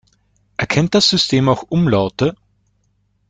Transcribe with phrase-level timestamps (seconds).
[0.57, 2.35] Erkennt das System auch Umlaute?